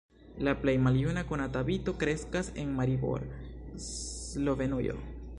La 0.45 0.53
plej 0.61 0.73
maljuna 0.85 1.23
konata 1.31 1.61
vito 1.67 1.93
kreskas 2.03 2.49
en 2.63 2.71
Maribor, 2.79 3.27
Slovenujo. 3.89 4.97